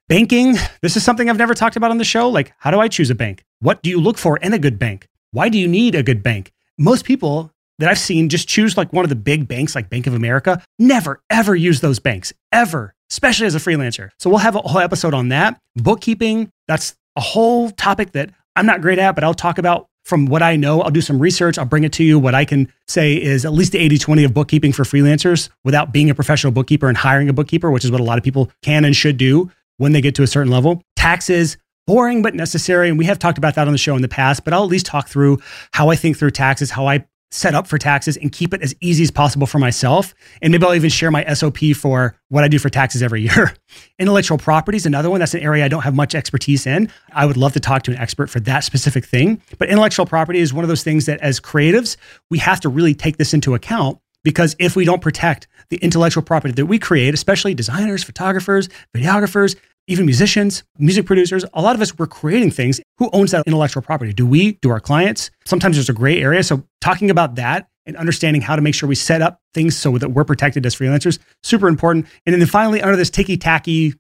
Banking, 0.09 0.55
this 0.81 0.97
is 0.97 1.05
something 1.05 1.29
I've 1.29 1.37
never 1.37 1.55
talked 1.55 1.77
about 1.77 1.91
on 1.91 1.99
the 1.99 2.05
show. 2.05 2.31
Like, 2.31 2.55
how 2.59 2.71
do 2.71 2.81
I 2.81 2.89
choose 2.89 3.11
a 3.11 3.15
bank? 3.15 3.45
What 3.61 3.83
do 3.83 3.91
you 3.91 4.01
look 4.01 4.17
for 4.17 4.39
in 4.39 4.55
a 4.55 4.59
good 4.59 4.79
bank? 4.79 5.07
Why 5.33 5.51
do 5.51 5.59
you 5.59 5.69
need 5.69 5.95
a 5.95 6.03
good 6.03 6.23
bank? 6.23 6.53
Most 6.79 7.05
people 7.05 7.53
that 7.79 7.89
I've 7.89 7.99
seen 7.99 8.29
just 8.29 8.49
choose 8.49 8.77
like 8.77 8.93
one 8.93 9.05
of 9.05 9.09
the 9.09 9.17
big 9.17 9.47
banks 9.47 9.75
like 9.75 9.91
Bank 9.91 10.07
of 10.07 10.15
America. 10.15 10.63
Never, 10.79 11.21
ever 11.31 11.55
use 11.55 11.81
those 11.81 11.99
banks, 11.99 12.33
ever, 12.53 12.95
especially 13.11 13.47
as 13.47 13.55
a 13.55 13.59
freelancer. 13.59 14.11
So 14.19 14.31
we'll 14.31 14.41
have 14.41 14.57
a 14.57 14.61
whole 14.61 14.81
episode 14.81 15.15
on 15.15 15.29
that. 15.29 15.59
Bookkeeping, 15.77 16.51
that's 16.67 16.97
a 17.19 17.21
whole 17.21 17.71
topic 17.73 18.13
that 18.13 18.31
I'm 18.55 18.65
not 18.65 18.81
great 18.81 18.99
at, 18.99 19.17
but 19.17 19.25
I'll 19.25 19.35
talk 19.35 19.59
about 19.59 19.89
from 20.05 20.27
what 20.27 20.41
I 20.41 20.55
know. 20.55 20.81
I'll 20.81 20.91
do 20.91 21.01
some 21.01 21.19
research. 21.19 21.59
I'll 21.59 21.67
bring 21.67 21.83
it 21.83 21.93
to 21.95 22.05
you. 22.05 22.19
What 22.19 22.35
I 22.35 22.45
can 22.45 22.73
say 22.87 23.21
is 23.21 23.45
at 23.45 23.53
least 23.53 23.73
the 23.73 23.79
80 23.79 23.99
20 23.99 24.25
of 24.25 24.33
bookkeeping 24.33 24.73
for 24.73 24.85
freelancers 24.85 25.51
without 25.65 25.93
being 25.93 26.09
a 26.09 26.15
professional 26.15 26.53
bookkeeper 26.53 26.89
and 26.89 26.97
hiring 26.97 27.29
a 27.29 27.33
bookkeeper, 27.33 27.73
which 27.73 27.85
is 27.85 27.91
what 27.91 28.01
a 28.01 28.05
lot 28.05 28.19
of 28.19 28.25
people 28.25 28.51
can 28.63 28.85
and 28.85 28.95
should 28.95 29.17
do 29.17 29.51
when 29.79 29.93
they 29.93 30.01
get 30.01 30.15
to 30.15 30.23
a 30.23 30.29
certain 30.29 30.51
level. 30.51 30.81
Taxes, 30.95 31.59
boring 31.89 32.23
but 32.23 32.37
necessary. 32.37 32.89
And 32.89 32.97
we 32.97 33.05
have 33.07 33.19
talked 33.19 33.37
about 33.37 33.57
that 33.57 33.67
on 33.67 33.73
the 33.73 33.79
show 33.79 33.97
in 33.97 34.03
the 34.03 34.09
past, 34.09 34.45
but 34.45 34.55
I'll 34.55 34.63
at 34.63 34.71
least 34.71 34.87
talk 34.87 35.09
through 35.09 35.41
how 35.73 35.91
I 35.91 35.97
think 35.97 36.17
through 36.17 36.31
taxes, 36.31 36.71
how 36.71 36.87
I 36.87 37.05
set 37.31 37.55
up 37.55 37.67
for 37.67 37.79
taxes 37.79 38.17
and 38.17 38.33
keep 38.33 38.55
it 38.55 38.63
as 38.63 38.75
easy 38.81 39.03
as 39.03 39.11
possible 39.11 39.47
for 39.47 39.59
myself. 39.59 40.15
And 40.41 40.51
maybe 40.51 40.65
I'll 40.65 40.75
even 40.75 40.91
share 40.91 41.11
my 41.11 41.25
SOP 41.35 41.59
for 41.77 42.17
what 42.29 42.45
I 42.45 42.49
do 42.49 42.59
for 42.59 42.71
taxes 42.71 43.03
every 43.03 43.23
year. 43.29 43.55
Intellectual 43.99 44.39
property 44.39 44.77
is 44.77 44.87
another 44.87 45.11
one. 45.11 45.21
That's 45.21 45.35
an 45.35 45.41
area 45.41 45.65
I 45.65 45.69
don't 45.69 45.83
have 45.83 45.95
much 45.95 46.15
expertise 46.15 46.67
in. 46.67 46.91
I 47.13 47.27
would 47.27 47.37
love 47.37 47.53
to 47.53 47.61
talk 47.61 47.83
to 47.85 47.91
an 47.91 47.99
expert 47.99 48.31
for 48.31 48.41
that 48.41 48.65
specific 48.65 49.05
thing. 49.05 49.43
But 49.59 49.69
intellectual 49.69 50.07
property 50.07 50.39
is 50.39 50.55
one 50.55 50.65
of 50.65 50.69
those 50.69 50.83
things 50.83 51.07
that 51.07 51.21
as 51.21 51.41
creatives, 51.41 51.97
we 52.31 52.39
have 52.39 52.61
to 52.61 52.69
really 52.69 52.95
take 52.95 53.19
this 53.19 53.35
into 53.35 53.55
account 53.55 53.99
because 54.25 54.57
if 54.59 54.77
we 54.77 54.85
don't 54.85 55.01
protect 55.01 55.47
the 55.71 55.77
intellectual 55.79 56.23
property 56.23 56.53
that 56.53 56.67
we 56.67 56.79
create, 56.79 57.15
especially 57.15 57.55
designers, 57.55 58.03
photographers, 58.03 58.69
videographers, 58.95 59.57
even 59.89 60.07
musicians, 60.07 60.63
music 60.79 61.07
producers, 61.07 61.45
a 61.55 61.63
lot 61.63 61.75
of 61.75 61.81
us, 61.81 61.99
we're 61.99 62.07
creating 62.07 62.51
things. 62.51 62.81
Who 62.99 63.11
owns 63.13 63.33
that 63.33 63.45
intellectual 63.47 63.83
property? 63.83 64.13
Do 64.13 64.27
we? 64.27 64.53
Do 64.63 64.71
our 64.71 64.81
clients? 64.81 65.31
Sometimes 65.45 65.77
there's 65.77 65.89
a 65.89 65.95
gray 65.95 66.21
area. 66.21 66.43
So 66.43 66.63
talking 66.81 67.11
about 67.11 67.35
that 67.37 67.69
and 67.87 67.97
understanding 67.97 68.43
how 68.43 68.55
to 68.55 68.63
make 68.63 68.75
sure 68.75 68.89
we 68.89 68.95
set 68.95 69.23
up 69.23 69.41
things 69.55 69.77
so 69.77 69.97
that 69.97 70.11
we're 70.11 70.25
protected 70.25 70.65
as 70.67 70.77
freelancers, 70.77 71.19
super 71.43 71.69
important. 71.69 72.07
And 72.27 72.39
then 72.39 72.47
finally, 72.47 72.83
under 72.83 72.97
this 72.97 73.09
ticky 73.11 73.39
tacky 73.39 73.95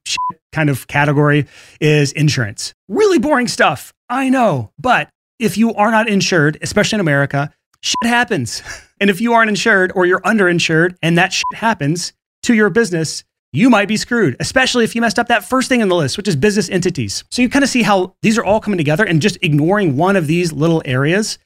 kind 0.53 0.69
of 0.69 0.87
category 0.87 1.47
is 1.81 2.13
insurance. 2.13 2.75
Really 2.89 3.19
boring 3.19 3.49
stuff. 3.49 3.95
I 4.11 4.29
know. 4.29 4.73
But 4.79 5.09
if 5.39 5.57
you 5.57 5.73
are 5.75 5.91
not 5.91 6.09
insured, 6.09 6.59
especially 6.61 6.97
in 6.97 7.01
America, 7.01 7.53
shit 7.81 7.97
happens. 8.05 8.63
And 9.01 9.11
if 9.11 9.21
you 9.21 9.33
aren't 9.33 9.49
insured 9.49 9.93
or 9.95 10.07
you're 10.07 10.21
underinsured 10.23 10.97
and 11.03 11.17
that 11.19 11.33
shit 11.33 11.45
happens 11.55 12.13
to 12.43 12.53
your 12.53 12.69
business, 12.69 13.23
you 13.53 13.71
might 13.71 13.89
be 13.89 13.97
screwed, 13.97 14.37
especially 14.41 14.85
if 14.85 14.95
you 14.95 15.01
messed 15.01 15.19
up 15.19 15.29
that 15.29 15.45
first 15.45 15.69
thing 15.69 15.81
in 15.81 15.89
the 15.89 15.97
list, 15.97 16.17
which 16.17 16.29
is 16.29 16.37
business 16.37 16.69
entities. 16.69 17.25
So 17.31 17.41
you 17.41 17.49
kind 17.49 17.63
of 17.63 17.71
see 17.71 17.83
how 17.83 18.15
these 18.23 18.37
are 18.37 18.45
all 18.45 18.61
coming 18.61 18.79
together, 18.79 19.05
and 19.05 19.23
just 19.23 19.39
ignoring 19.43 19.97
one 19.97 20.17
of 20.17 20.27
these 20.27 20.53
little 20.53 20.83
areas 20.85 21.39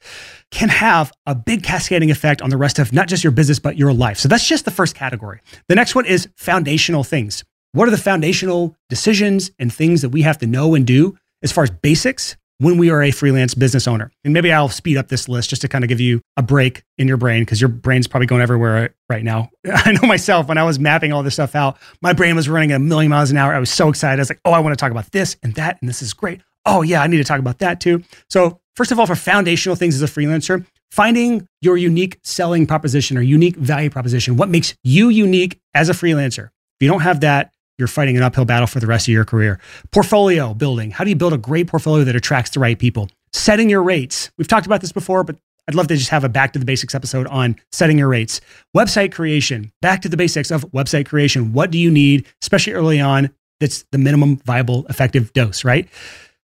can 0.51 0.69
have 0.69 1.11
a 1.25 1.33
big 1.33 1.63
cascading 1.63 2.11
effect 2.11 2.41
on 2.41 2.49
the 2.49 2.57
rest 2.57 2.77
of 2.77 2.93
not 2.93 3.07
just 3.07 3.23
your 3.23 3.31
business, 3.31 3.59
but 3.59 3.77
your 3.77 3.93
life. 3.93 4.17
So 4.19 4.27
that's 4.27 4.47
just 4.47 4.65
the 4.65 4.71
first 4.71 4.95
category. 4.95 5.39
The 5.67 5.75
next 5.75 5.95
one 5.95 6.05
is 6.05 6.29
foundational 6.35 7.03
things. 7.03 7.43
What 7.71 7.87
are 7.87 7.91
the 7.91 7.97
foundational 7.97 8.75
decisions 8.89 9.51
and 9.57 9.73
things 9.73 10.01
that 10.01 10.09
we 10.09 10.21
have 10.21 10.37
to 10.39 10.47
know 10.47 10.75
and 10.75 10.85
do 10.85 11.17
as 11.41 11.51
far 11.51 11.63
as 11.63 11.71
basics 11.71 12.37
when 12.63 12.77
we 12.77 12.89
are 12.89 13.03
a 13.03 13.11
freelance 13.11 13.53
business 13.53 13.87
owner. 13.87 14.11
And 14.23 14.33
maybe 14.33 14.51
I'll 14.51 14.69
speed 14.69 14.97
up 14.97 15.09
this 15.09 15.27
list 15.27 15.49
just 15.49 15.61
to 15.63 15.67
kind 15.67 15.83
of 15.83 15.87
give 15.89 15.99
you 15.99 16.21
a 16.37 16.41
break 16.41 16.83
in 16.97 17.07
your 17.07 17.17
brain 17.17 17.41
because 17.41 17.59
your 17.59 17.67
brain's 17.67 18.07
probably 18.07 18.27
going 18.27 18.41
everywhere 18.41 18.95
right 19.09 19.23
now. 19.23 19.49
I 19.71 19.91
know 19.91 20.07
myself 20.07 20.47
when 20.47 20.57
I 20.57 20.63
was 20.63 20.79
mapping 20.79 21.11
all 21.11 21.23
this 21.23 21.33
stuff 21.33 21.55
out, 21.55 21.77
my 22.01 22.13
brain 22.13 22.35
was 22.35 22.47
running 22.47 22.71
a 22.71 22.79
million 22.79 23.09
miles 23.09 23.31
an 23.31 23.37
hour. 23.37 23.53
I 23.53 23.59
was 23.59 23.69
so 23.69 23.89
excited. 23.89 24.19
I 24.19 24.21
was 24.21 24.29
like, 24.29 24.41
oh, 24.45 24.51
I 24.51 24.59
want 24.59 24.73
to 24.73 24.81
talk 24.81 24.91
about 24.91 25.11
this 25.11 25.35
and 25.43 25.53
that, 25.55 25.77
and 25.81 25.89
this 25.89 26.01
is 26.01 26.13
great. 26.13 26.41
Oh, 26.65 26.81
yeah, 26.81 27.01
I 27.01 27.07
need 27.07 27.17
to 27.17 27.23
talk 27.23 27.39
about 27.39 27.59
that 27.59 27.81
too. 27.81 28.03
So, 28.29 28.59
first 28.75 28.91
of 28.91 28.99
all, 28.99 29.05
for 29.05 29.15
foundational 29.15 29.75
things 29.75 29.95
as 29.95 30.01
a 30.01 30.05
freelancer, 30.05 30.65
finding 30.91 31.47
your 31.61 31.75
unique 31.75 32.19
selling 32.23 32.65
proposition 32.65 33.17
or 33.17 33.21
unique 33.21 33.55
value 33.57 33.89
proposition, 33.89 34.37
what 34.37 34.47
makes 34.47 34.75
you 34.83 35.09
unique 35.09 35.59
as 35.73 35.89
a 35.89 35.93
freelancer. 35.93 36.45
If 36.45 36.85
you 36.85 36.87
don't 36.87 37.01
have 37.01 37.19
that, 37.21 37.51
you're 37.77 37.87
fighting 37.87 38.17
an 38.17 38.23
uphill 38.23 38.45
battle 38.45 38.67
for 38.67 38.79
the 38.79 38.87
rest 38.87 39.07
of 39.07 39.13
your 39.13 39.25
career. 39.25 39.59
Portfolio 39.91 40.53
building. 40.53 40.91
How 40.91 41.03
do 41.03 41.09
you 41.09 41.15
build 41.15 41.33
a 41.33 41.37
great 41.37 41.67
portfolio 41.67 42.03
that 42.03 42.15
attracts 42.15 42.51
the 42.51 42.59
right 42.59 42.77
people? 42.77 43.09
Setting 43.31 43.69
your 43.69 43.83
rates. 43.83 44.31
We've 44.37 44.47
talked 44.47 44.65
about 44.65 44.81
this 44.81 44.91
before, 44.91 45.23
but 45.23 45.37
I'd 45.67 45.75
love 45.75 45.87
to 45.87 45.95
just 45.95 46.09
have 46.09 46.23
a 46.23 46.29
back 46.29 46.53
to 46.53 46.59
the 46.59 46.65
basics 46.65 46.93
episode 46.93 47.25
on 47.27 47.55
setting 47.71 47.97
your 47.97 48.09
rates. 48.09 48.41
Website 48.75 49.11
creation. 49.13 49.71
Back 49.81 50.01
to 50.01 50.09
the 50.09 50.17
basics 50.17 50.51
of 50.51 50.63
website 50.71 51.07
creation. 51.07 51.53
What 51.53 51.71
do 51.71 51.77
you 51.77 51.89
need, 51.89 52.27
especially 52.41 52.73
early 52.73 52.99
on? 52.99 53.29
That's 53.59 53.85
the 53.91 53.97
minimum 53.97 54.37
viable 54.37 54.85
effective 54.87 55.31
dose, 55.33 55.63
right? 55.63 55.87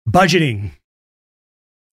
Budgeting. 0.09 0.71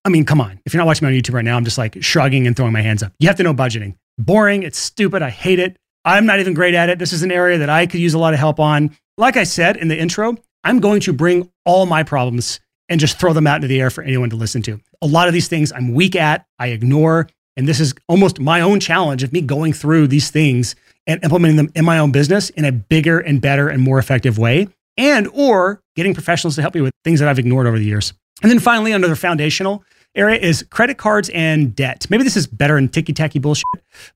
I 0.06 0.10
mean, 0.10 0.26
come 0.26 0.42
on. 0.42 0.60
If 0.66 0.74
you're 0.74 0.80
not 0.80 0.88
watching 0.88 1.08
me 1.08 1.16
on 1.16 1.22
YouTube 1.22 1.34
right 1.34 1.46
now, 1.46 1.58
I'm 1.58 1.66
just 1.66 1.78
like 1.78 2.02
shrugging 2.02 2.48
and 2.48 2.56
throwing 2.56 2.74
my 2.74 2.82
hands 2.82 3.04
up. 3.04 3.14
You 3.20 3.28
have 3.28 3.38
to 3.38 3.44
know 3.44 3.54
budgeting. 3.54 3.98
Boring. 4.18 4.64
It's 4.64 4.80
stupid. 4.80 5.22
I 5.22 5.30
hate 5.30 5.60
it. 5.60 5.78
I'm 6.04 6.26
not 6.26 6.40
even 6.40 6.54
great 6.54 6.74
at 6.74 6.90
it. 6.90 7.00
This 7.00 7.14
is 7.14 7.24
an 7.24 7.32
area 7.32 7.60
that 7.60 7.70
I 7.70 7.86
could 7.86 8.00
use 8.00 8.14
a 8.14 8.20
lot 8.20 8.34
of 8.34 8.40
help 8.40 8.60
on. 8.60 8.96
Like 9.18 9.38
I 9.38 9.44
said 9.44 9.78
in 9.78 9.88
the 9.88 9.98
intro, 9.98 10.36
I'm 10.64 10.80
going 10.80 11.02
to 11.02 11.14
bring 11.14 11.52
all 11.66 11.86
my 11.86 12.04
problems 12.04 12.60
and 12.90 13.00
just 13.00 13.20
throw 13.20 13.34
them 13.34 13.48
out 13.48 13.58
into 13.58 13.68
the 13.68 13.80
air 13.80 13.90
for 13.90 14.04
anyone 14.04 14.30
to 14.32 14.36
listen 14.36 14.62
to. 14.64 14.80
A 15.02 15.08
lot 15.08 15.28
of 15.28 15.34
these 15.34 15.48
things 15.48 15.72
I'm 15.72 15.94
weak 15.94 16.16
at, 16.16 16.46
I 16.60 16.68
ignore. 16.68 17.28
And 17.56 17.68
this 17.68 17.80
is 17.80 17.94
almost 18.08 18.40
my 18.40 18.62
own 18.62 18.80
challenge 18.80 19.24
of 19.24 19.32
me 19.34 19.42
going 19.42 19.74
through 19.74 20.08
these 20.08 20.32
things 20.32 20.76
and 21.08 21.24
implementing 21.24 21.58
them 21.58 21.72
in 21.76 21.86
my 21.86 22.00
own 22.00 22.12
business 22.12 22.50
in 22.52 22.66
a 22.66 22.72
bigger 22.72 23.20
and 23.20 23.42
better 23.42 23.70
and 23.70 23.82
more 23.82 24.00
effective 24.00 24.38
way. 24.38 24.68
And 24.98 25.28
or 25.34 25.82
getting 25.96 26.14
professionals 26.14 26.56
to 26.56 26.62
help 26.62 26.76
me 26.76 26.82
with 26.82 26.94
things 27.04 27.20
that 27.20 27.30
I've 27.30 27.40
ignored 27.40 27.68
over 27.68 27.78
the 27.78 27.86
years. 27.86 28.14
And 28.42 28.50
then 28.50 28.60
finally, 28.60 28.92
another 28.92 29.16
foundational 29.16 29.84
area 30.16 30.40
is 30.40 30.64
credit 30.70 30.98
cards 30.98 31.30
and 31.30 31.76
debt. 31.76 32.08
Maybe 32.10 32.24
this 32.24 32.36
is 32.36 32.48
better 32.48 32.78
in 32.78 32.90
ticky 32.90 33.14
tacky 33.14 33.40
bullshit, 33.40 33.66